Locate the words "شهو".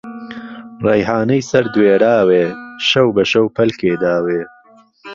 2.87-3.09, 3.31-3.53